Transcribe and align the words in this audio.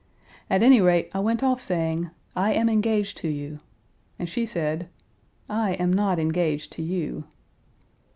At 0.49 0.63
any 0.63 0.81
rate, 0.81 1.11
I 1.13 1.19
went 1.19 1.43
off 1.43 1.61
saying, 1.61 2.09
'I 2.35 2.53
am 2.53 2.69
engaged 2.69 3.19
to 3.19 3.27
you,' 3.27 3.59
and 4.17 4.27
she 4.27 4.47
said, 4.47 4.89
'I 5.47 5.73
am 5.73 5.93
not 5.93 6.17
engaged 6.17 6.71
to 6.71 6.81
you.' 6.81 7.25